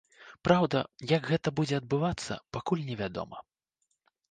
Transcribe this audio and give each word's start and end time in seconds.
Праўда, 0.47 0.79
як 1.11 1.27
гэта 1.33 1.53
будзе 1.59 1.77
адбывацца, 1.81 2.39
пакуль 2.59 2.85
невядома. 2.91 3.37